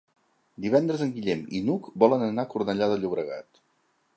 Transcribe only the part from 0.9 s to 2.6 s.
en Guillem i n'Hug volen anar a